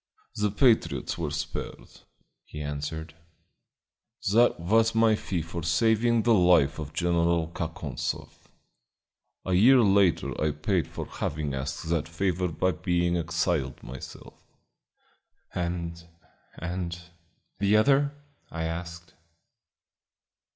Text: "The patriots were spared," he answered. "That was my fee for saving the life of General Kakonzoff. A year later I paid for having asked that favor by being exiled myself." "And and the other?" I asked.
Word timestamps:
"The 0.35 0.49
patriots 0.49 1.15
were 1.19 1.29
spared," 1.29 1.99
he 2.43 2.59
answered. 2.59 3.13
"That 4.33 4.59
was 4.59 4.95
my 4.95 5.13
fee 5.13 5.43
for 5.43 5.61
saving 5.61 6.23
the 6.23 6.33
life 6.33 6.79
of 6.79 6.91
General 6.91 7.49
Kakonzoff. 7.49 8.47
A 9.45 9.53
year 9.53 9.79
later 9.81 10.33
I 10.43 10.53
paid 10.53 10.87
for 10.87 11.05
having 11.05 11.53
asked 11.53 11.87
that 11.89 12.07
favor 12.07 12.47
by 12.47 12.71
being 12.71 13.15
exiled 13.15 13.83
myself." 13.83 14.41
"And 15.53 16.03
and 16.57 16.99
the 17.59 17.77
other?" 17.77 18.11
I 18.49 18.63
asked. 18.63 19.13